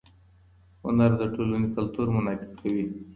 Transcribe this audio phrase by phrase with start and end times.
[0.83, 2.85] هنر د ټولنې کلتور منعکس کوي.